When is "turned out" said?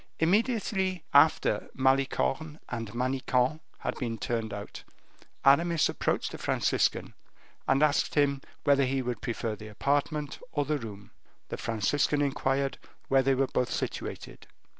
4.17-4.81